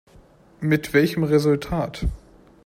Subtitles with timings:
[0.61, 2.07] Mit welchem Resultat?